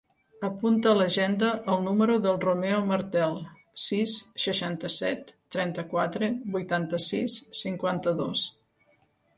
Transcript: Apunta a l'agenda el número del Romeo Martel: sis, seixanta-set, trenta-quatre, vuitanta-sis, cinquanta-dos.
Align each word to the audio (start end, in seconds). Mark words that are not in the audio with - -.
Apunta 0.47 0.91
a 0.91 0.97
l'agenda 0.99 1.49
el 1.73 1.83
número 1.87 2.15
del 2.23 2.39
Romeo 2.45 2.79
Martel: 2.93 3.37
sis, 3.83 4.17
seixanta-set, 4.47 5.35
trenta-quatre, 5.57 6.33
vuitanta-sis, 6.59 7.39
cinquanta-dos. 7.65 8.49